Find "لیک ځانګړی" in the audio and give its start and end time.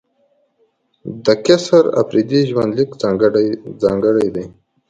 2.77-4.27